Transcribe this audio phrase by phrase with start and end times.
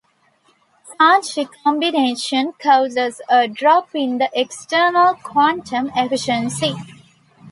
[0.97, 6.73] Charge recombination causes a drop in the external quantum efficiency.